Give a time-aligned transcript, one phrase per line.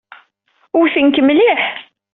[0.79, 1.61] Wten-k mliḥ.